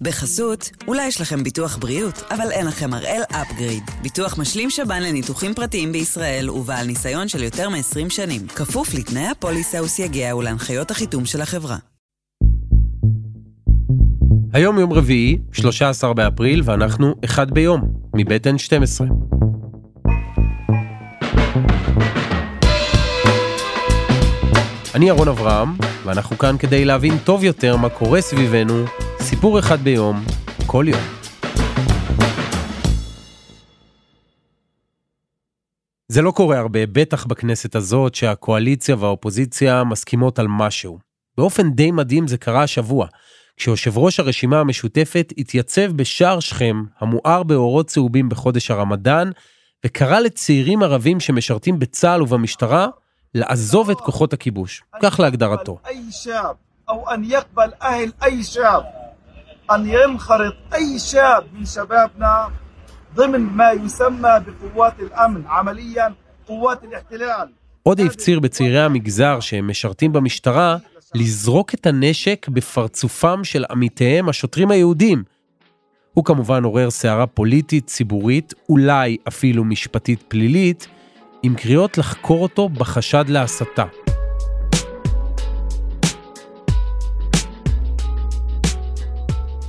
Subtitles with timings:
[0.00, 3.82] בחסות, אולי יש לכם ביטוח בריאות, אבל אין לכם הראל אפגריד.
[4.02, 8.46] ביטוח משלים שב"ן לניתוחים פרטיים בישראל ובעל ניסיון של יותר מ-20 שנים.
[8.46, 11.76] כפוף לתנאי הפוליסה וסייגיה ולהנחיות החיתום של החברה.
[14.52, 17.82] היום יום רביעי, 13 באפריל, ואנחנו אחד ביום,
[18.16, 19.04] מבית N12.
[24.94, 25.68] אני אהרון אברהם,
[26.04, 28.84] ואנחנו כאן כדי להבין טוב יותר מה קורה סביבנו,
[29.24, 30.24] סיפור אחד ביום,
[30.66, 31.00] כל יום.
[36.08, 40.98] זה לא קורה הרבה, בטח בכנסת הזאת, שהקואליציה והאופוזיציה מסכימות על משהו.
[41.38, 43.06] באופן די מדהים זה קרה השבוע,
[43.56, 49.30] כשיושב ראש הרשימה המשותפת התייצב בשער שכם, המואר באורות צהובים בחודש הרמדאן,
[49.86, 52.86] וקרא לצעירים ערבים שמשרתים בצה"ל ובמשטרה
[53.34, 55.78] לעזוב את כוחות הכיבוש, כך להגדרתו.
[59.85, 62.49] ينخرط أي شاب من شبابنا
[63.15, 66.13] ضمن ما يسمى بقوات الأمن عمليا
[66.47, 67.49] قوات الاحتلال
[67.83, 70.77] עוד הפציר בצעירי המגזר שהם משרתים במשטרה
[71.15, 75.23] לזרוק את הנשק בפרצופם של עמיתיהם השוטרים היהודים.
[76.13, 80.87] הוא כמובן עורר סערה פוליטית, ציבורית, אולי אפילו משפטית פלילית,
[81.43, 83.85] עם קריאות לחקור אותו בחשד להסתה.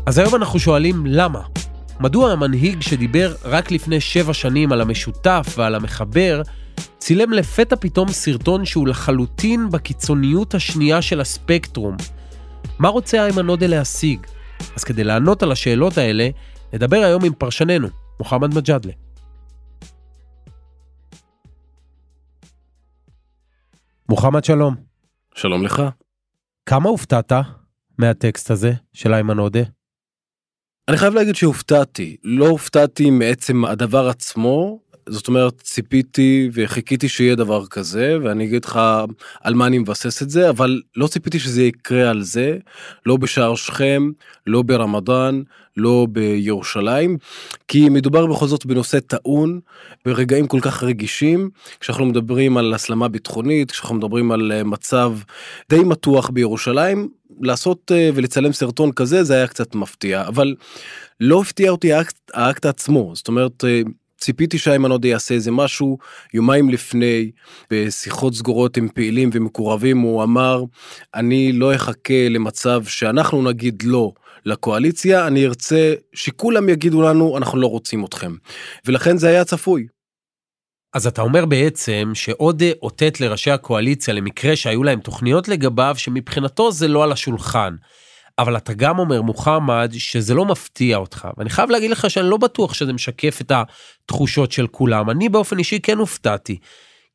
[0.08, 1.42] אז היום אנחנו שואלים למה.
[2.00, 6.42] מדוע המנהיג שדיבר רק לפני שבע שנים על המשותף ועל המחבר,
[6.97, 11.97] צילם לפתע פתאום סרטון שהוא לחלוטין בקיצוניות השנייה של הספקטרום?
[12.80, 14.28] מה רוצה איימן עודה להשיג?
[14.75, 16.30] אז כדי לענות על השאלות האלה,
[16.73, 17.88] נדבר היום עם פרשננו,
[18.19, 18.94] מוחמד מג'אדלה.
[24.09, 24.75] מוחמד שלום.
[25.36, 25.81] שלום לך.
[26.66, 27.31] כמה הופתעת
[27.97, 29.75] מהטקסט הזה של איימן עודה?
[30.88, 37.66] אני חייב להגיד שהופתעתי, לא הופתעתי מעצם הדבר עצמו, זאת אומרת ציפיתי וחיכיתי שיהיה דבר
[37.66, 38.80] כזה ואני אגיד לך
[39.41, 42.57] על מה אני מבסס את זה אבל לא ציפיתי שזה יקרה על זה
[43.06, 44.12] לא בשער שכם
[44.47, 45.41] לא ברמדאן
[45.78, 47.18] לא בירושלים
[47.68, 49.59] כי מדובר בכל זאת בנושא טעון
[50.06, 51.50] ברגעים כל כך רגישים
[51.80, 55.18] כשאנחנו מדברים על הסלמה ביטחונית כשאנחנו מדברים על אה, מצב
[55.69, 57.09] די מתוח בירושלים
[57.41, 60.56] לעשות אה, ולצלם סרטון כזה זה היה קצת מפתיע אבל
[61.19, 63.63] לא הפתיע אותי האקט, האקט עצמו זאת אומרת.
[64.25, 65.97] ציפיתי שאיימן עודה יעשה איזה משהו
[66.34, 67.31] יומיים לפני
[67.72, 70.63] בשיחות סגורות עם פעילים ומקורבים הוא אמר
[71.16, 74.12] אני לא אחכה למצב שאנחנו נגיד לא
[74.46, 78.36] לקואליציה אני ארצה שכולם יגידו לנו אנחנו לא רוצים אתכם
[78.86, 79.88] ולכן זה היה צפוי.
[80.94, 86.88] אז אתה אומר בעצם שעודה אותת לראשי הקואליציה למקרה שהיו להם תוכניות לגביו שמבחינתו זה
[86.88, 87.75] לא על השולחן.
[88.40, 92.38] אבל אתה גם אומר מוחמד שזה לא מפתיע אותך ואני חייב להגיד לך שאני לא
[92.38, 96.57] בטוח שזה משקף את התחושות של כולם אני באופן אישי כן הופתעתי.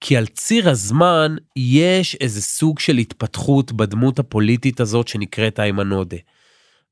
[0.00, 6.16] כי על ציר הזמן יש איזה סוג של התפתחות בדמות הפוליטית הזאת שנקראת איימן עודה.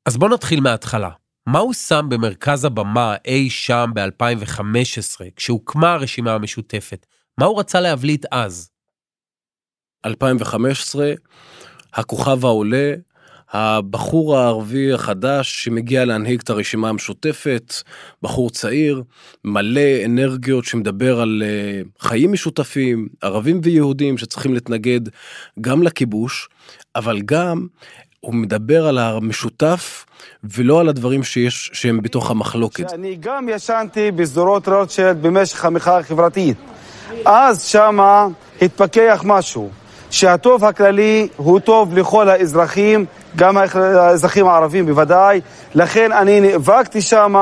[0.07, 1.11] אז בוא נתחיל מההתחלה.
[1.47, 7.07] מה הוא שם במרכז הבמה אי שם ב-2015 כשהוקמה הרשימה המשותפת?
[7.39, 8.71] מה הוא רצה להבליט אז?
[10.05, 11.13] 2015,
[11.95, 12.95] הכוכב העולה,
[13.53, 17.75] הבחור הערבי החדש שמגיע להנהיג את הרשימה המשותפת,
[18.23, 19.03] בחור צעיר,
[19.45, 25.01] מלא אנרגיות שמדבר על uh, חיים משותפים, ערבים ויהודים שצריכים להתנגד
[25.61, 26.49] גם לכיבוש,
[26.97, 27.67] אבל גם
[28.21, 30.05] הוא מדבר על המשותף
[30.45, 32.93] ולא על הדברים שיש שהם בתוך המחלוקת.
[32.93, 36.57] אני גם ישנתי בשדרות רוטשילד במשך המחאה החברתית.
[37.25, 38.27] אז שמה
[38.63, 39.71] התפכח משהו,
[40.11, 43.07] שהטוב הכללי הוא טוב לכל האזרחים
[43.39, 45.41] גם האזרחים הערבים בוודאי,
[45.75, 47.35] לכן אני נאבקתי שם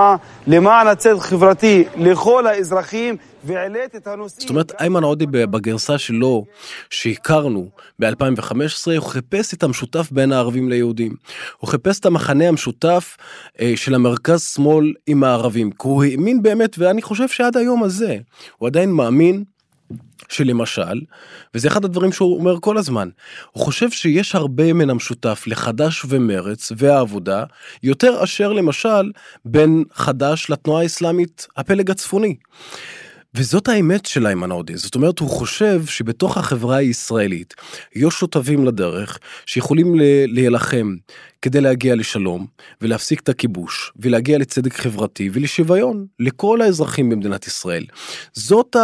[0.46, 4.40] למען הצדק החברתי לכל האזרחים והעליתי את הנושאים.
[4.40, 6.44] זאת אומרת, איימן עודה בגרסה שלו,
[6.90, 7.68] שהכרנו
[7.98, 8.54] ב-2015,
[8.96, 11.14] הוא חיפש את המשותף בין הערבים ליהודים.
[11.58, 13.16] הוא חיפש את המחנה המשותף
[13.60, 18.16] אה, של המרכז-שמאל עם הערבים, כי הוא האמין באמת, ואני חושב שעד היום הזה,
[18.58, 19.44] הוא עדיין מאמין
[20.28, 21.00] שלמשל,
[21.55, 23.08] וזה אחד הדברים שהוא אומר כל הזמן,
[23.52, 27.44] הוא חושב שיש הרבה מן המשותף לחד"ש ומרץ והעבודה,
[27.82, 29.12] יותר אשר למשל
[29.44, 32.37] בין חד"ש לתנועה האסלאמית הפלג הצפוני.
[33.37, 37.55] וזאת האמת של איימן עודה, זאת אומרת הוא חושב שבתוך החברה הישראלית
[37.94, 39.94] יש שותפים לדרך שיכולים
[40.27, 40.94] להילחם
[41.43, 42.47] כדי להגיע לשלום
[42.81, 47.85] ולהפסיק את הכיבוש ולהגיע לצדק חברתי ולשוויון לכל האזרחים במדינת ישראל.
[48.33, 48.77] זאת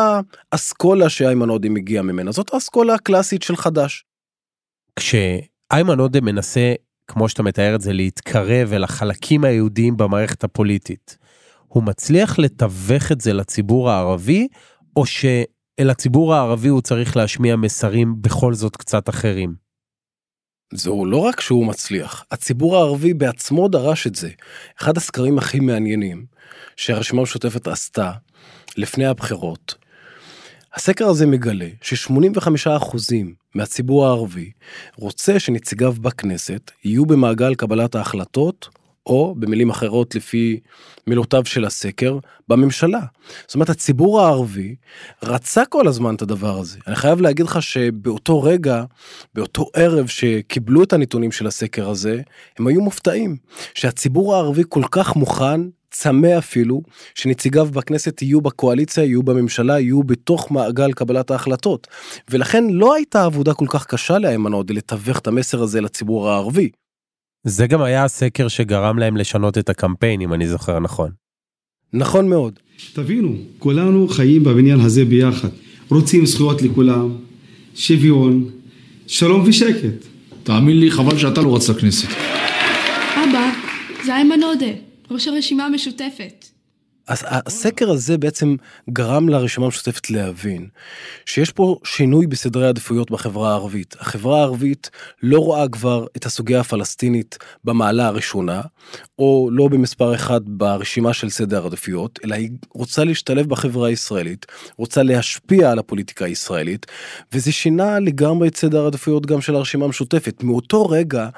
[0.53, 4.05] האסכולה שאיימן עודה מגיע ממנה, זאת האסכולה הקלאסית של חד"ש.
[4.99, 6.75] כשאיימן עודה מנסה
[7.09, 11.19] כמו שאתה מתאר את זה, להתקרב אל החלקים היהודיים במערכת הפוליטית,
[11.73, 14.49] הוא מצליח לתווך את זה לציבור הערבי,
[14.97, 19.55] או שאל הציבור הערבי הוא צריך להשמיע מסרים בכל זאת קצת אחרים?
[20.75, 24.31] זהו לא רק שהוא מצליח, הציבור הערבי בעצמו דרש את זה.
[24.83, 26.27] אחד הסקרים הכי מעניינים
[26.77, 28.13] שהרשימה המשותפת עשתה
[28.77, 29.75] לפני הבחירות,
[30.75, 32.97] הסקר הזה מגלה ש-85%
[33.55, 34.51] מהציבור הערבי
[34.97, 38.69] רוצה שנציגיו בכנסת יהיו במעגל קבלת ההחלטות
[39.07, 40.61] או במילים אחרות לפי
[41.07, 42.19] מילותיו של הסקר
[42.49, 43.01] בממשלה.
[43.47, 44.75] זאת אומרת הציבור הערבי
[45.23, 46.79] רצה כל הזמן את הדבר הזה.
[46.87, 48.85] אני חייב להגיד לך שבאותו רגע,
[49.35, 52.21] באותו ערב שקיבלו את הנתונים של הסקר הזה,
[52.59, 53.37] הם היו מופתעים
[53.75, 55.61] שהציבור הערבי כל כך מוכן
[55.91, 56.83] צמא אפילו
[57.15, 61.87] שנציגיו בכנסת יהיו בקואליציה יהיו בממשלה יהיו בתוך מעגל קבלת ההחלטות
[62.31, 66.71] ולכן לא הייתה עבודה כל כך קשה לאיימן עודה לתווך את המסר הזה לציבור הערבי.
[67.45, 71.11] זה גם היה הסקר שגרם להם לשנות את הקמפיין, אם אני זוכר נכון.
[71.93, 72.59] נכון מאוד.
[72.93, 75.49] תבינו, כולנו חיים בבניין הזה ביחד.
[75.89, 77.17] רוצים זכויות לכולם,
[77.75, 78.51] שוויון,
[79.07, 80.07] שלום ושקט.
[80.43, 82.09] תאמין לי, חבל שאתה לא רצת לכנסת.
[83.15, 83.51] אבא,
[84.05, 84.73] זה איימן עודה,
[85.11, 86.42] ראש הרשימה המשותפת.
[87.21, 88.57] הסקר הזה בעצם
[88.91, 90.69] גרם לרשימה המשותפת להבין
[91.27, 93.97] שיש פה שינוי בסדרי העדיפויות בחברה הערבית.
[94.01, 94.91] החברה הערבית
[95.23, 98.61] לא רואה כבר את הסוגיה הפלסטינית במעלה הראשונה,
[99.19, 105.03] או לא במספר אחד ברשימה של סדר העדיפויות, אלא היא רוצה להשתלב בחברה הישראלית, רוצה
[105.03, 106.87] להשפיע על הפוליטיקה הישראלית,
[107.33, 110.43] וזה שינה לגמרי את סדר העדיפויות גם של הרשימה המשותפת.
[110.43, 111.29] מאותו רגע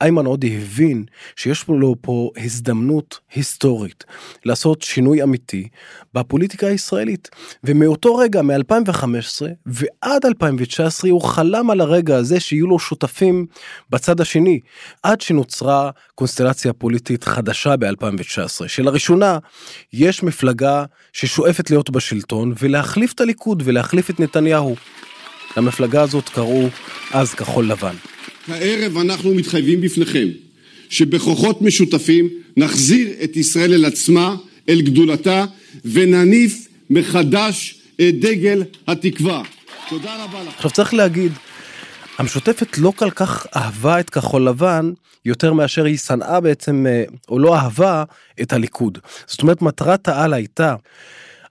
[0.00, 1.04] איימן עודה הבין
[1.36, 4.04] שיש לו פה הזדמנות היסטורית
[4.44, 5.68] לעשות שינוי אמיתי
[6.14, 7.28] בפוליטיקה הישראלית.
[7.64, 13.46] ומאותו רגע, מ-2015 ועד 2019, הוא חלם על הרגע הזה שיהיו לו שותפים
[13.90, 14.60] בצד השני,
[15.02, 19.38] עד שנוצרה קונסטלציה פוליטית חדשה ב-2019, שלראשונה
[19.92, 24.76] יש מפלגה ששואפת להיות בשלטון ולהחליף את הליכוד ולהחליף את נתניהו.
[25.56, 26.68] למפלגה הזאת קראו
[27.12, 27.94] אז כחול לבן.
[28.48, 30.28] הערב אנחנו מתחייבים בפניכם
[30.88, 34.36] שבכוחות משותפים נחזיר את ישראל אל עצמה
[34.68, 35.44] אל גדולתה
[35.84, 39.42] ונניף מחדש את דגל התקווה.
[39.88, 40.54] תודה רבה לך.
[40.54, 41.32] עכשיו צריך להגיד,
[42.18, 44.92] המשותפת לא כל כך אהבה את כחול לבן
[45.24, 48.04] יותר מאשר היא שנאה בעצם אה, או לא אהבה
[48.42, 48.98] את הליכוד.
[49.26, 50.74] זאת אומרת מטרת העל הייתה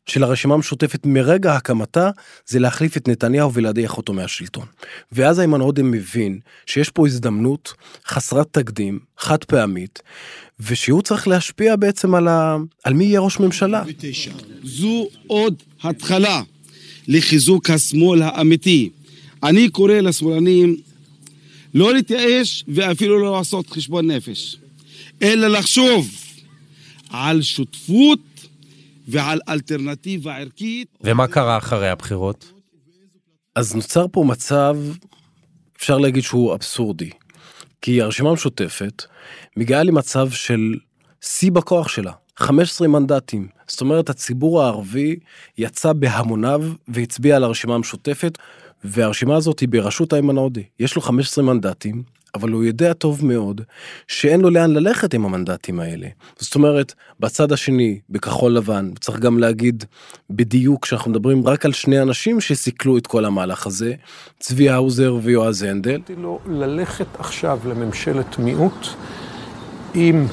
[0.05, 2.09] של הרשימה המשותפת מרגע הקמתה
[2.45, 4.65] זה להחליף את נתניהו ולהדיח אותו מהשלטון.
[5.11, 7.73] ואז איימן עודה מבין שיש פה הזדמנות
[8.07, 10.01] חסרת תקדים, חד פעמית,
[10.59, 12.57] ושהוא צריך להשפיע בעצם על, ה...
[12.83, 13.83] על מי יהיה ראש ממשלה.
[14.63, 16.41] זו עוד התחלה
[17.07, 18.89] לחיזוק השמאל האמיתי.
[19.43, 20.77] אני קורא לשמאלנים
[21.73, 24.57] לא להתייאש ואפילו לא לעשות חשבון נפש,
[25.21, 26.09] אלא לחשוב
[27.09, 28.19] על שותפות
[29.07, 30.87] ועל אלטרנטיבה ערכית.
[31.01, 32.51] ומה קרה אחרי הבחירות?
[33.55, 34.77] אז נוצר פה מצב,
[35.77, 37.09] אפשר להגיד שהוא אבסורדי.
[37.81, 39.03] כי הרשימה המשותפת
[39.57, 40.73] מגיעה למצב של
[41.21, 43.47] שיא בכוח שלה, 15 מנדטים.
[43.67, 45.15] זאת אומרת, הציבור הערבי
[45.57, 48.37] יצא בהמוניו והצביע על הרשימה המשותפת,
[48.83, 50.61] והרשימה הזאת היא בראשות איימן עודה.
[50.79, 52.03] יש לו 15 מנדטים,
[52.35, 53.61] אבל הוא יודע טוב מאוד
[54.07, 56.07] שאין לו לאן ללכת עם המנדטים האלה.
[56.39, 59.83] זאת אומרת, בצד השני, בכחול לבן, צריך גם להגיד
[60.29, 63.93] בדיוק שאנחנו מדברים רק על שני אנשים שסיכלו את כל המהלך הזה,
[64.39, 66.01] צבי האוזר ויועז הנדל.
[66.17, 68.87] לו ללכת עכשיו לממשלת מיעוט
[69.93, 70.27] עם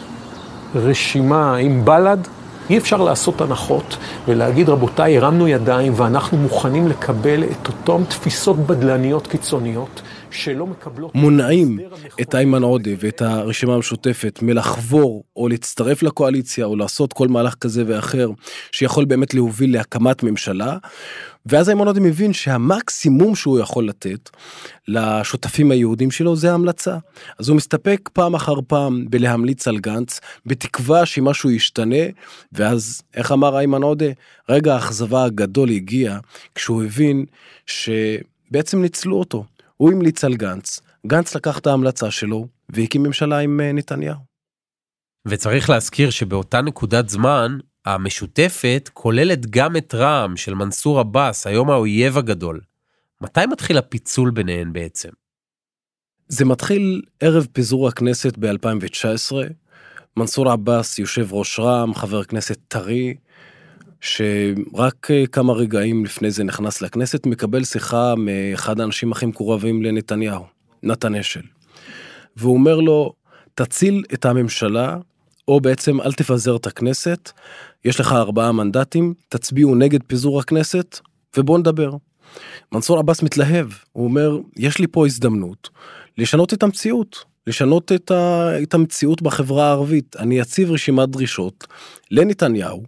[0.75, 2.19] רשימה, עם בל"ד,
[2.71, 3.97] אי אפשר לעשות הנחות
[4.29, 10.03] ולהגיד, רבותיי, הרמנו ידיים ואנחנו מוכנים לקבל את אותן תפיסות בדלניות קיצוניות.
[10.31, 11.15] שלא מקבלות...
[11.15, 11.79] מונעים
[12.21, 17.85] את איימן עודה ואת הרשימה המשותפת מלחבור או להצטרף לקואליציה או לעשות כל מהלך כזה
[17.87, 18.31] ואחר
[18.73, 20.77] שיכול באמת להוביל להקמת ממשלה.
[21.47, 24.31] ואז איימן עודה מבין שהמקסימום שהוא יכול לתת
[24.89, 26.99] לשותפים היהודים שלו זה המלצה.
[27.39, 32.05] אז הוא מסתפק פעם אחר פעם בלהמליץ על גנץ בתקווה שמשהו ישתנה
[32.53, 34.07] ואז איך אמר איימן עודה
[34.49, 36.19] רגע האכזבה הגדול הגיע
[36.55, 37.25] כשהוא הבין
[37.67, 39.45] שבעצם ניצלו אותו
[39.81, 44.19] הוא המליץ על גנץ, גנץ לקח את ההמלצה שלו והקים ממשלה עם אה, נתניהו.
[45.29, 52.19] וצריך להזכיר שבאותה נקודת זמן, המשותפת כוללת גם את רע"מ של מנסור עבאס, היום האויב
[52.19, 52.61] הגדול.
[53.21, 55.09] מתי מתחיל הפיצול ביניהן בעצם?
[56.29, 59.33] זה מתחיל ערב פיזור הכנסת ב-2019.
[60.17, 63.15] מנסור עבאס, יושב ראש רע"מ, חבר כנסת טרי,
[64.01, 70.45] שרק אה, כמה רגעים לפני זה נכנס לכנסת, מקבל שיחה מאחד האנשים הכי מקורבים לנתניהו,
[70.83, 71.43] נתן אשל.
[72.37, 73.13] והוא אומר לו,
[73.55, 74.97] תציל את הממשלה,
[75.49, 77.31] או בעצם אל תפזר את הכנסת,
[77.85, 80.99] יש לך ארבעה מנדטים, תצביעו נגד פיזור הכנסת,
[81.37, 81.97] ובוא נדבר.
[82.73, 85.69] מנסור עבאס מתלהב, הוא אומר, יש לי פה הזדמנות
[86.19, 90.17] לשנות את המציאות, לשנות את, ה, את המציאות בחברה הערבית.
[90.19, 91.67] אני אציב רשימת דרישות
[92.11, 92.83] לנתניהו,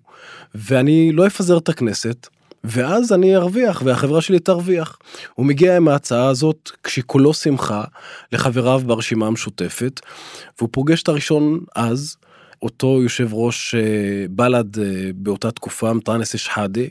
[0.54, 2.26] ואני לא אפזר את הכנסת,
[2.64, 4.98] ואז אני ארוויח והחברה שלי תרוויח.
[5.34, 7.84] הוא מגיע עם ההצעה הזאת כשכולו שמחה
[8.32, 10.00] לחבריו ברשימה המשותפת,
[10.58, 12.16] והוא פוגש את הראשון אז,
[12.62, 13.80] אותו יושב ראש אה,
[14.30, 16.82] בל"ד אה, באותה תקופה, אנטאנס שחאדה,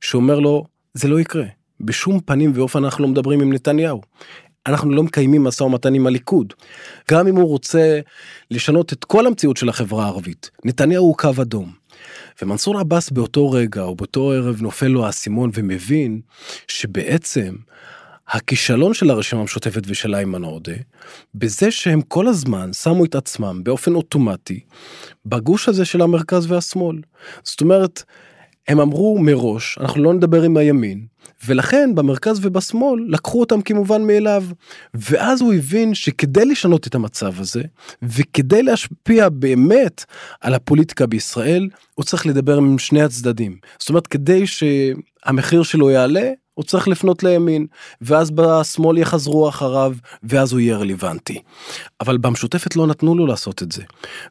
[0.00, 0.64] שאומר לו,
[0.94, 1.44] זה לא יקרה.
[1.80, 4.00] בשום פנים ואופן אנחנו לא מדברים עם נתניהו.
[4.66, 6.54] אנחנו לא מקיימים משא ומתן עם הליכוד.
[7.10, 8.00] גם אם הוא רוצה
[8.50, 11.72] לשנות את כל המציאות של החברה הערבית, נתניהו הוא קו אדום.
[12.42, 16.20] ומנסור עבאס באותו רגע או באותו ערב נופל לו האסימון ומבין
[16.68, 17.54] שבעצם
[18.28, 20.72] הכישלון של הרשימה המשותפת ושל איימן עודה,
[21.34, 24.60] בזה שהם כל הזמן שמו את עצמם באופן אוטומטי
[25.26, 26.96] בגוש הזה של המרכז והשמאל.
[27.42, 28.02] זאת אומרת,
[28.68, 31.06] הם אמרו מראש, אנחנו לא נדבר עם הימין,
[31.46, 34.44] ולכן במרכז ובשמאל לקחו אותם כמובן מאליו.
[34.94, 37.62] ואז הוא הבין שכדי לשנות את המצב הזה,
[38.02, 40.04] וכדי להשפיע באמת
[40.40, 43.56] על הפוליטיקה בישראל, הוא צריך לדבר עם שני הצדדים.
[43.78, 47.66] זאת אומרת, כדי שהמחיר שלו יעלה, הוא צריך לפנות לימין,
[48.00, 51.42] ואז בשמאל יחזרו אחריו, ואז הוא יהיה רלוונטי.
[52.00, 53.82] אבל במשותפת לא נתנו לו לעשות את זה.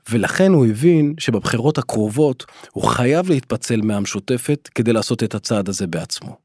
[0.09, 6.37] ולכן הוא הבין שבבחירות הקרובות הוא חייב להתפצל מהמשותפת כדי לעשות את הצעד הזה בעצמו.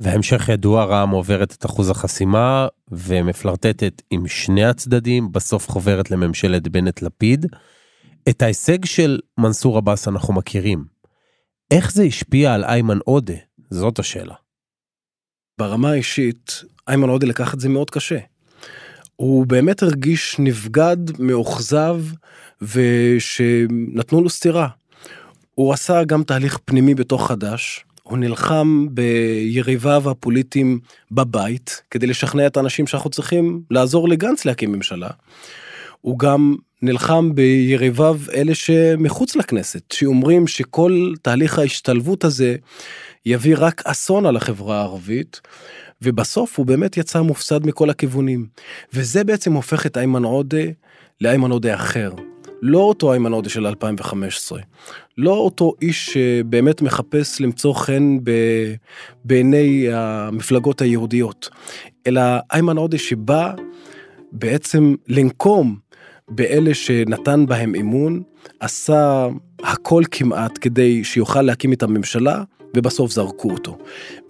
[0.00, 7.46] והמשך ידוע רע"מ עוברת את אחוז החסימה ומפלרטטת עם שני הצדדים, בסוף חוברת לממשלת בנט-לפיד.
[8.28, 10.84] את ההישג של מנסור עבאס אנחנו מכירים.
[11.70, 13.34] איך זה השפיע על איימן עודה?
[13.70, 14.41] זאת השאלה.
[15.62, 18.18] ברמה האישית, איימן עודה לקח את זה מאוד קשה.
[19.16, 21.96] הוא באמת הרגיש נבגד, מאוכזב,
[22.62, 24.68] ושנתנו לו סטירה.
[25.54, 30.78] הוא עשה גם תהליך פנימי בתוך חדש, הוא נלחם ביריביו הפוליטיים
[31.12, 35.10] בבית כדי לשכנע את האנשים שאנחנו צריכים לעזור לגנץ להקים ממשלה.
[36.00, 42.56] הוא גם נלחם ביריביו אלה שמחוץ לכנסת שאומרים שכל תהליך ההשתלבות הזה
[43.26, 45.40] יביא רק אסון על החברה הערבית.
[46.02, 48.46] ובסוף הוא באמת יצא מופסד מכל הכיוונים
[48.92, 50.64] וזה בעצם הופך את איימן עודה
[51.20, 52.10] לאיימן עודה אחר
[52.62, 54.60] לא אותו איימן עודה של 2015,
[55.18, 58.30] לא אותו איש שבאמת מחפש למצוא חן ב...
[59.24, 61.48] בעיני המפלגות היהודיות,
[62.06, 63.52] אלא איימן עודה שבא
[64.32, 65.78] בעצם לנקום
[66.28, 68.22] באלה שנתן בהם אמון,
[68.60, 69.28] עשה
[69.62, 72.42] הכל כמעט כדי שיוכל להקים את הממשלה,
[72.76, 73.78] ובסוף זרקו אותו.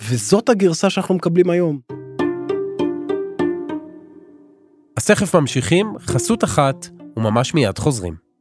[0.01, 1.79] וזאת הגרסה שאנחנו מקבלים היום.
[4.97, 8.32] אז תכף ממשיכים, חסות אחת, וממש מיד חוזרים.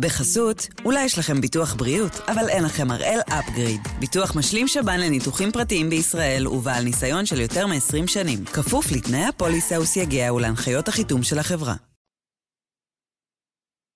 [0.00, 3.80] בחסות, אולי יש לכם ביטוח בריאות, אבל אין לכם הראל אפגריד.
[3.98, 8.44] ביטוח משלים שב"ן לניתוחים פרטיים בישראל ובעל ניסיון של יותר מ-20 שנים.
[8.44, 11.74] כפוף לתנאי הפוליסה וסייגיה ולהנחיות החיתום של החברה.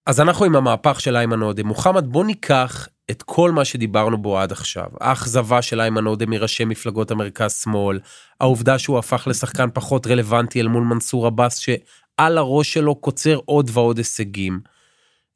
[0.06, 1.62] אז אנחנו עם המהפך של איימן עודה.
[1.62, 4.86] מוחמד, בוא ניקח את כל מה שדיברנו בו עד עכשיו.
[5.00, 8.00] האכזבה של איימן עודה מראשי מפלגות המרכז-שמאל,
[8.40, 13.70] העובדה שהוא הפך לשחקן פחות רלוונטי אל מול מנסור עבאס, שעל הראש שלו קוצר עוד
[13.72, 14.71] ועוד הישגים.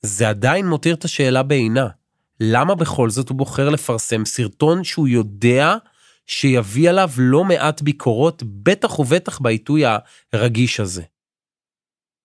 [0.02, 1.88] זה עדיין מותיר את השאלה בעינה.
[2.40, 5.76] למה בכל זאת הוא בוחר לפרסם סרטון שהוא יודע
[6.26, 9.82] שיביא עליו לא מעט ביקורות, בטח ובטח בעיתוי
[10.32, 11.02] הרגיש הזה?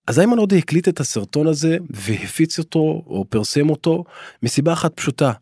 [0.06, 4.04] אז איימן עודה הקליט את הסרטון הזה והפיץ אותו או פרסם אותו
[4.42, 5.32] מסיבה אחת פשוטה.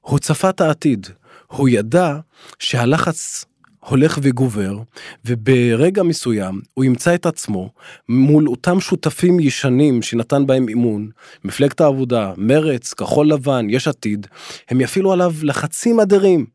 [0.00, 1.06] הוא צפה את העתיד.
[1.46, 2.18] הוא ידע
[2.58, 3.44] שהלחץ
[3.80, 4.78] הולך וגובר
[5.24, 7.70] וברגע מסוים הוא ימצא את עצמו
[8.08, 11.10] מול אותם שותפים ישנים שנתן בהם אמון
[11.44, 14.26] מפלגת העבודה מרץ כחול לבן יש עתיד
[14.68, 16.46] הם יפעילו עליו לחצים אדירים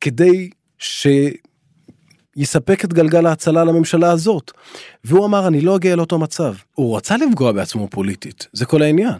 [0.00, 1.06] כדי ש...
[2.36, 4.52] יספק את גלגל ההצלה לממשלה הזאת.
[5.04, 6.54] והוא אמר אני לא אגיע לאותו מצב.
[6.74, 9.18] הוא רצה לפגוע בעצמו פוליטית, זה כל העניין.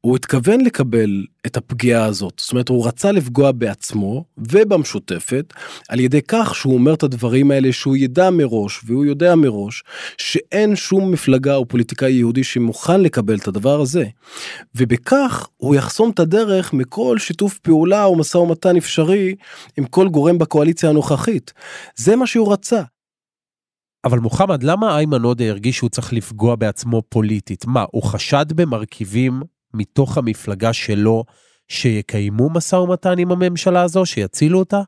[0.00, 5.54] הוא התכוון לקבל את הפגיעה הזאת, זאת אומרת הוא רצה לפגוע בעצמו ובמשותפת
[5.88, 9.82] על ידי כך שהוא אומר את הדברים האלה שהוא ידע מראש והוא יודע מראש
[10.18, 14.04] שאין שום מפלגה או פוליטיקאי יהודי שמוכן לקבל את הדבר הזה.
[14.74, 19.34] ובכך הוא יחסום את הדרך מכל שיתוף פעולה או משא ומתן אפשרי
[19.78, 21.52] עם כל גורם בקואליציה הנוכחית.
[21.96, 22.82] זה מה שהוא רצה.
[24.04, 27.66] אבל מוחמד, למה איימן עודה הרגיש שהוא צריך לפגוע בעצמו פוליטית?
[27.66, 29.42] מה, הוא חשד במרכיבים
[29.74, 31.24] מתוך המפלגה שלו
[31.68, 34.82] שיקיימו משא ומתן עם הממשלה הזו, שיצילו אותה?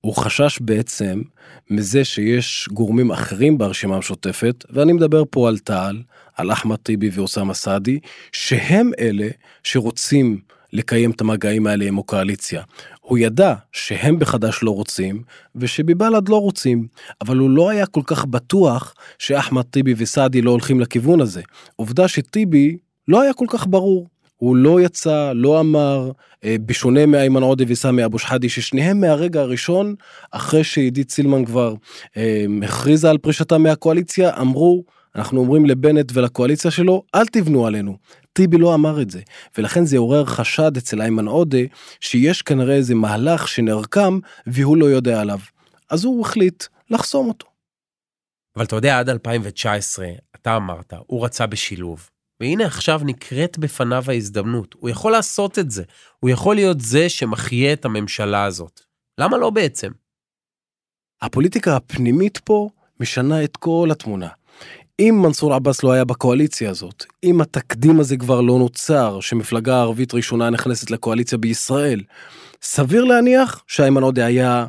[0.00, 1.22] הוא חשש בעצם
[1.70, 6.02] מזה שיש גורמים אחרים ברשימה המשותפת, ואני מדבר פה על תע"ל,
[6.34, 7.98] על אחמד טיבי ואוסאמה סעדי,
[8.32, 9.28] שהם אלה
[9.62, 10.40] שרוצים
[10.72, 12.62] לקיים את המגעים האלה עם הקואליציה.
[13.00, 15.22] הוא ידע שהם בחד"ש לא רוצים,
[15.56, 16.86] ושבבל"ד לא רוצים,
[17.20, 21.42] אבל הוא לא היה כל כך בטוח שאחמד טיבי וסעדי לא הולכים לכיוון הזה.
[21.76, 22.76] עובדה שטיבי
[23.08, 24.08] לא היה כל כך ברור.
[24.36, 26.10] הוא לא יצא, לא אמר,
[26.44, 29.94] אה, בשונה מאיימן עודה וסמי אבו שחאדי, ששניהם מהרגע הראשון,
[30.30, 31.74] אחרי שעידית סילמן כבר
[32.16, 34.84] אה, הכריזה על פרישתה מהקואליציה, אמרו,
[35.16, 37.96] אנחנו אומרים לבנט ולקואליציה שלו, אל תבנו עלינו.
[38.32, 39.20] טיבי לא אמר את זה,
[39.58, 41.58] ולכן זה עורר חשד אצל איימן עודה,
[42.00, 45.38] שיש כנראה איזה מהלך שנרקם והוא לא יודע עליו.
[45.90, 47.46] אז הוא החליט לחסום אותו.
[48.56, 52.10] אבל אתה יודע, עד 2019, אתה אמרת, הוא רצה בשילוב.
[52.40, 54.74] והנה עכשיו נקראת בפניו ההזדמנות.
[54.78, 55.82] הוא יכול לעשות את זה.
[56.20, 58.80] הוא יכול להיות זה שמחיה את הממשלה הזאת.
[59.18, 59.90] למה לא בעצם?
[61.22, 62.68] הפוליטיקה הפנימית פה
[63.00, 64.28] משנה את כל התמונה.
[65.00, 70.14] אם מנסור עבאס לא היה בקואליציה הזאת, אם התקדים הזה כבר לא נוצר, שמפלגה ערבית
[70.14, 72.00] ראשונה נכנסת לקואליציה בישראל,
[72.62, 74.66] סביר להניח שאיימן עודה היה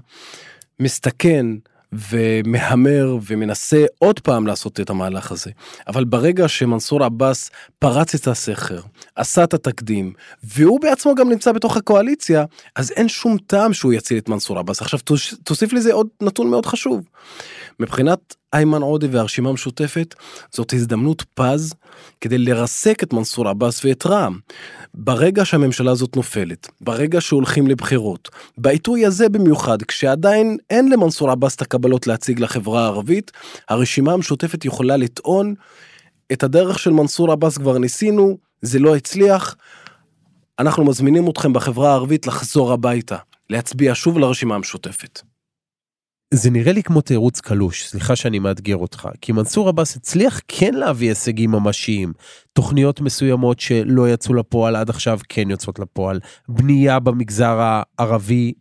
[0.79, 1.45] מסתכן
[1.93, 5.51] ומהמר ומנסה עוד פעם לעשות את המהלך הזה.
[5.87, 8.79] אבל ברגע שמנסור עבאס פרץ את הסכר,
[9.15, 10.13] עשה את התקדים,
[10.43, 14.81] והוא בעצמו גם נמצא בתוך הקואליציה, אז אין שום טעם שהוא יציל את מנסור עבאס.
[14.81, 14.99] עכשיו
[15.43, 17.01] תוסיף לזה עוד נתון מאוד חשוב.
[17.79, 20.15] מבחינת איימן עודה והרשימה המשותפת,
[20.51, 21.73] זאת הזדמנות פז
[22.21, 24.39] כדי לרסק את מנסור עבאס ואת רע"מ.
[24.93, 31.61] ברגע שהממשלה הזאת נופלת, ברגע שהולכים לבחירות, בעיתוי הזה במיוחד, כשעדיין אין למנסור עבאס את
[31.61, 33.31] הקבלות להציג לחברה הערבית,
[33.69, 35.53] הרשימה המשותפת יכולה לטעון
[36.31, 39.55] את הדרך של מנסור עבאס כבר ניסינו, זה לא הצליח,
[40.59, 43.17] אנחנו מזמינים אתכם בחברה הערבית לחזור הביתה,
[43.49, 45.21] להצביע שוב לרשימה המשותפת.
[46.35, 50.73] זה נראה לי כמו תירוץ קלוש, סליחה שאני מאתגר אותך, כי מנסור עבאס הצליח כן
[50.73, 52.13] להביא הישגים ממשיים,
[52.53, 56.19] תוכניות מסוימות שלא יצאו לפועל עד עכשיו כן יוצאות לפועל,
[56.49, 58.53] בנייה במגזר הערבי,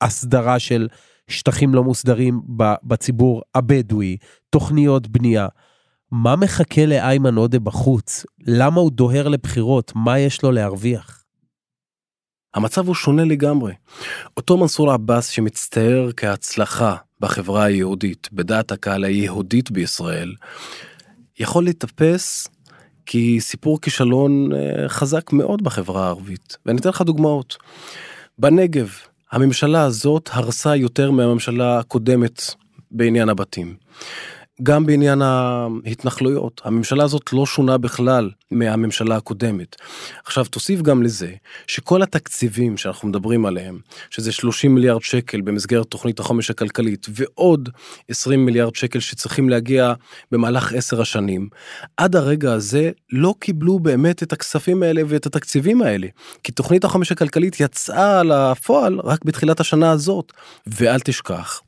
[0.00, 0.88] הסדרה של
[1.28, 2.40] שטחים לא מוסדרים
[2.82, 4.16] בציבור הבדואי,
[4.50, 5.46] תוכניות בנייה.
[6.10, 8.26] מה מחכה לאיימן עודה בחוץ?
[8.46, 9.92] למה הוא דוהר לבחירות?
[9.94, 11.24] מה יש לו להרוויח?
[12.54, 13.72] המצב הוא שונה לגמרי.
[14.36, 20.34] אותו מנסור עבאס שמצטייר כהצלחה בחברה היהודית, בדעת הקהל היהודית בישראל,
[21.38, 22.48] יכול להתאפס
[23.06, 26.56] כסיפור כישלון אה, חזק מאוד בחברה הערבית.
[26.66, 27.56] ואני אתן לך דוגמאות.
[28.38, 28.90] בנגב,
[29.32, 32.42] הממשלה הזאת הרסה יותר מהממשלה הקודמת
[32.90, 33.74] בעניין הבתים.
[34.62, 39.76] גם בעניין ההתנחלויות, הממשלה הזאת לא שונה בכלל מהממשלה הקודמת.
[40.24, 41.32] עכשיו תוסיף גם לזה
[41.66, 43.78] שכל התקציבים שאנחנו מדברים עליהם,
[44.10, 47.68] שזה 30 מיליארד שקל במסגרת תוכנית החומש הכלכלית ועוד
[48.08, 49.92] 20 מיליארד שקל שצריכים להגיע
[50.30, 51.48] במהלך 10 השנים,
[51.96, 56.06] עד הרגע הזה לא קיבלו באמת את הכספים האלה ואת התקציבים האלה.
[56.44, 60.32] כי תוכנית החומש הכלכלית יצאה לפועל רק בתחילת השנה הזאת.
[60.66, 61.60] ואל תשכח,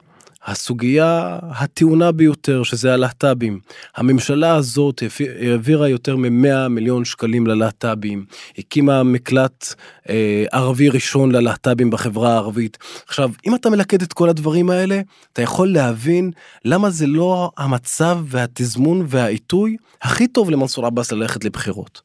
[0.44, 3.60] הסוגיה הטעונה ביותר שזה הלהט"בים.
[3.96, 5.02] הממשלה הזאת
[5.40, 8.24] העבירה יותר מ-100 מיליון שקלים ללהט"בים,
[8.58, 9.74] הקימה מקלט
[10.08, 12.78] אה, ערבי ראשון ללהט"בים בחברה הערבית.
[13.06, 15.00] עכשיו, אם אתה מלכד את כל הדברים האלה,
[15.32, 16.30] אתה יכול להבין
[16.64, 22.02] למה זה לא המצב והתזמון והעיתוי הכי טוב למנסור עבאס ללכת לבחירות.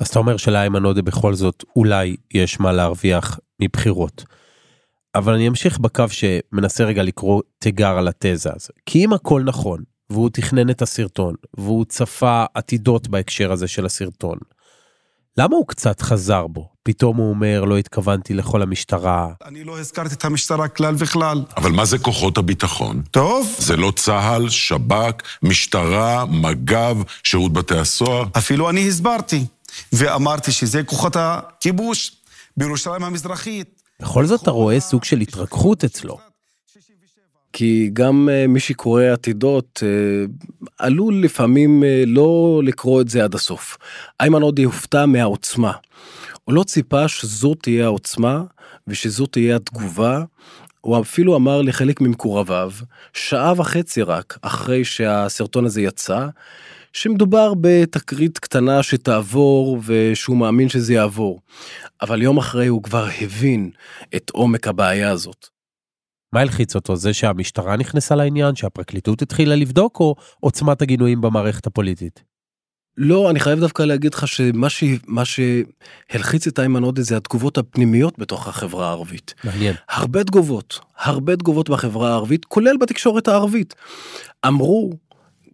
[0.00, 4.24] אז אתה אומר שלאיימן עודה בכל זאת אולי יש מה להרוויח מבחירות.
[5.14, 8.68] אבל אני אמשיך בקו שמנסה רגע לקרוא תיגר על התזה הזו.
[8.86, 14.38] כי אם הכל נכון, והוא תכנן את הסרטון, והוא צפה עתידות בהקשר הזה של הסרטון,
[15.38, 16.68] למה הוא קצת חזר בו?
[16.82, 19.28] פתאום הוא אומר, לא התכוונתי לכל המשטרה.
[19.44, 21.42] אני לא הזכרתי את המשטרה כלל וכלל.
[21.56, 23.02] אבל מה זה כוחות הביטחון?
[23.10, 23.56] טוב.
[23.58, 28.24] זה לא צה"ל, שב"כ, משטרה, מג"ב, שירות בתי הסוהר?
[28.38, 29.46] אפילו אני הסברתי,
[29.92, 32.16] ואמרתי שזה כוחות הכיבוש
[32.56, 33.83] בירושלים המזרחית.
[34.02, 36.18] בכל זאת אתה רואה סוג של התרככות אצלו.
[37.52, 43.34] כי גם uh, מי שקורא עתידות uh, עלול לפעמים uh, לא לקרוא את זה עד
[43.34, 43.78] הסוף.
[44.20, 45.72] איימן עודה הופתע מהעוצמה.
[46.44, 48.42] הוא לא ציפה שזו תהיה העוצמה
[48.86, 50.22] ושזו תהיה התגובה.
[50.80, 52.72] הוא אפילו אמר לחלק ממקורביו,
[53.12, 56.26] שעה וחצי רק אחרי שהסרטון הזה יצא,
[56.94, 61.40] שמדובר בתקרית קטנה שתעבור ושהוא מאמין שזה יעבור.
[62.02, 63.70] אבל יום אחרי הוא כבר הבין
[64.16, 65.46] את עומק הבעיה הזאת.
[66.32, 66.96] מה הלחיץ אותו?
[66.96, 72.22] זה שהמשטרה נכנסה לעניין, שהפרקליטות התחילה לבדוק, או עוצמת הגינויים במערכת הפוליטית?
[72.96, 74.84] לא, אני חייב דווקא להגיד לך שמה ש...
[75.24, 79.34] שהלחיץ את איימן עודה זה התגובות הפנימיות בתוך החברה הערבית.
[79.44, 79.74] מעניין.
[79.88, 83.74] הרבה תגובות, הרבה תגובות בחברה הערבית, כולל בתקשורת הערבית.
[84.46, 84.92] אמרו,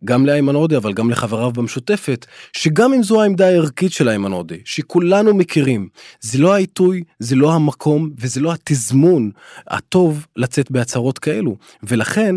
[0.05, 4.57] גם לאיימן עודה אבל גם לחבריו במשותפת שגם אם זו העמדה הערכית של איימן עודה
[4.65, 5.89] שכולנו מכירים
[6.21, 9.31] זה לא העיתוי זה לא המקום וזה לא התזמון
[9.69, 11.57] הטוב לצאת בהצהרות כאלו.
[11.83, 12.37] ולכן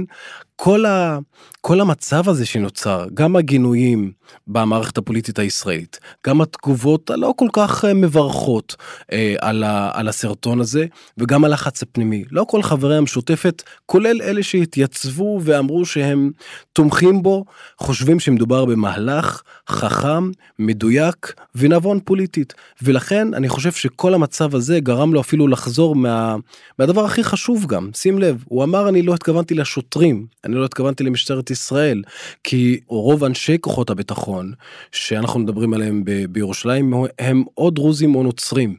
[0.56, 1.20] כל, ה,
[1.62, 4.12] כל המצב הזה שנוצר, גם הגינויים
[4.48, 8.76] במערכת הפוליטית הישראלית, גם התגובות הלא כל כך אה, מברכות
[9.12, 10.86] אה, על, ה, על הסרטון הזה,
[11.18, 12.24] וגם הלחץ הפנימי.
[12.32, 16.32] לא כל חברי המשותפת, כולל אלה שהתייצבו ואמרו שהם
[16.74, 17.46] תומכים בו,
[17.78, 22.54] חושבים שמדובר במהלך חכם, מדויק ונבון פוליטית.
[22.82, 26.36] ולכן אני חושב שכל המצב הזה גרם לו אפילו לחזור מה,
[26.80, 30.26] מהדבר הכי חשוב גם, שים לב, הוא אמר אני לא התכוונתי לשוטרים.
[30.46, 32.04] אני לא התכוונתי למשטרת ישראל
[32.44, 34.54] כי רוב אנשי כוחות הביטחון
[34.92, 38.76] שאנחנו מדברים עליהם ב- בירושלים הם או דרוזים או נוצרים.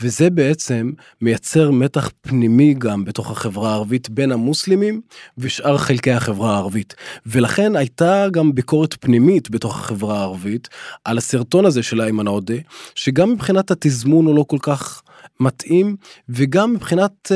[0.00, 5.00] וזה בעצם מייצר מתח פנימי גם בתוך החברה הערבית בין המוסלמים
[5.38, 6.94] ושאר חלקי החברה הערבית.
[7.26, 10.68] ולכן הייתה גם ביקורת פנימית בתוך החברה הערבית
[11.04, 12.56] על הסרטון הזה של איימן עודה
[12.94, 15.02] שגם מבחינת התזמון הוא לא כל כך
[15.40, 15.96] מתאים
[16.28, 17.34] וגם מבחינת uh,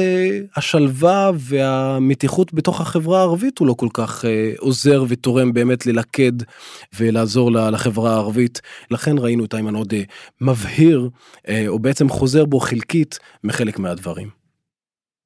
[0.57, 6.33] השלווה והמתיחות בתוך החברה הערבית הוא לא כל כך uh, עוזר ותורם באמת ללכד
[6.99, 8.61] ולעזור לחברה הערבית
[8.91, 10.03] לכן ראינו את איימן עודה
[10.41, 14.29] מבהיר uh, או בעצם חוזר בו חלקית מחלק מהדברים.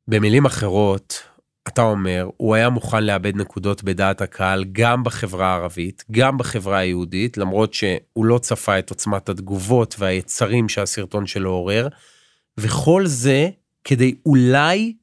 [0.09, 1.23] במילים אחרות
[1.69, 7.37] אתה אומר הוא היה מוכן לאבד נקודות בדעת הקהל גם בחברה הערבית גם בחברה היהודית
[7.37, 11.89] למרות שהוא לא צפה את עוצמת התגובות והיצרים שהסרטון שלו עורר.
[12.59, 13.49] וכל זה
[13.85, 14.95] כדי אולי,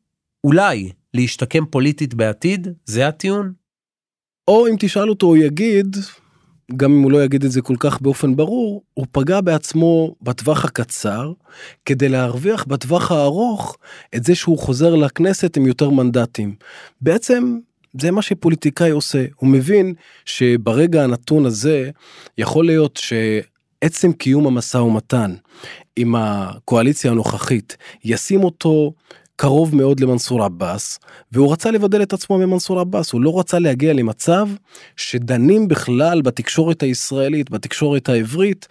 [0.44, 2.68] אולי, להשתקם פוליטית בעתיד?
[2.86, 3.54] זה הטיעון?
[4.48, 5.98] או אם תשאל אותו הוא יגיד,
[6.78, 10.66] גם אם הוא לא יגיד את זה כל כך באופן ברור, הוא פגע בעצמו בטווח
[10.66, 11.34] הקצר,
[11.86, 13.78] כדי להרוויח בטווח הארוך
[14.16, 16.56] את זה שהוא חוזר לכנסת עם יותר מנדטים.
[17.02, 17.60] בעצם
[18.02, 19.94] זה מה שפוליטיקאי עושה, הוא מבין
[20.26, 21.90] שברגע הנתון הזה
[22.38, 23.00] יכול להיות
[23.84, 25.36] שעצם קיום המשא ומתן
[25.96, 28.94] עם הקואליציה הנוכחית ישים אותו
[29.36, 31.00] קרוב מאוד למנסור עבאס
[31.32, 33.12] והוא רצה לבדל את עצמו ממנסור עבאס.
[33.12, 34.48] הוא לא רצה להגיע למצב
[34.96, 38.68] שדנים בכלל בתקשורת הישראלית בתקשורת העברית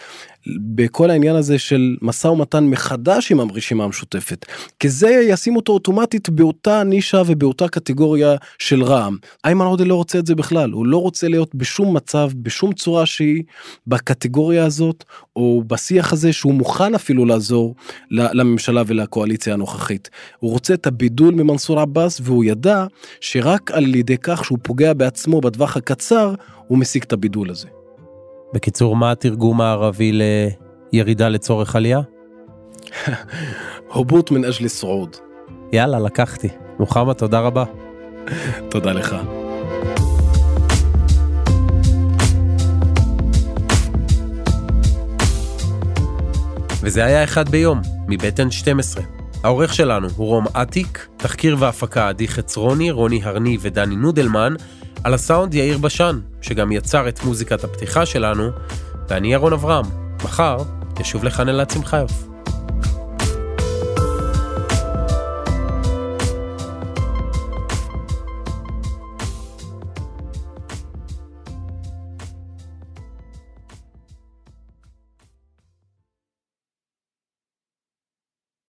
[0.47, 4.47] בכל העניין הזה של משא ומתן מחדש עם הרשימה המשותפת
[4.81, 9.17] כי זה ישים אותו אוטומטית באותה נישה ובאותה קטגוריה של רע"מ.
[9.45, 13.07] איימן עודה לא רוצה את זה בכלל הוא לא רוצה להיות בשום מצב בשום צורה
[13.07, 13.43] שהיא
[13.87, 15.05] בקטגוריה הזאת
[15.37, 17.75] או בשיח הזה שהוא מוכן אפילו לעזור
[18.11, 20.11] לממשלה ולקואליציה הנוכחית.
[20.39, 22.87] הוא רוצה את הבידול ממנסור עבאס והוא ידע
[23.21, 26.35] שרק על ידי כך שהוא פוגע בעצמו בטווח הקצר
[26.67, 27.80] הוא משיג את הבידול הזה.
[28.53, 30.21] בקיצור, מה התרגום הערבי
[30.93, 32.01] לירידה לצורך עלייה?
[33.93, 35.17] הובוט מן אג'לי סעוד.
[35.73, 36.49] יאללה, לקחתי.
[36.79, 37.65] מוחמד, תודה רבה.
[38.69, 39.17] תודה לך.
[46.83, 49.01] וזה היה אחד ביום, מבית N12.
[49.45, 54.55] העורך שלנו הוא רום אטיק, תחקיר והפקה עדי חצרוני, רוני הרני ודני נודלמן,
[55.05, 58.51] על הסאונד יאיר בשן, שגם יצר את מוזיקת הפתיחה שלנו,
[59.09, 59.85] ואני ירון אברהם.
[60.25, 60.57] מחר
[61.01, 62.30] ישוב לכאן אלעד שמחיוף.